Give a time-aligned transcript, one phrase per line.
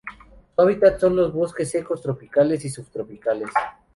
[0.55, 3.51] Su hábitat son los bosques secos tropicales y subtropicales.